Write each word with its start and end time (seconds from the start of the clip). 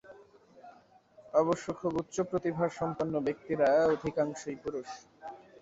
অবশ্য 1.33 1.65
খুব 1.79 1.91
উচ্চ 2.01 2.15
প্রতিভাসম্পন্ন 2.31 3.13
ব্যক্তিরা 3.27 3.67
অধিকাংশই 3.93 4.57
পুরুষ। 4.63 4.89